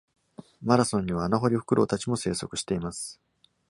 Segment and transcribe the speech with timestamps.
[0.63, 3.21] マラソンにはアナホリフクロウたちも生息しています。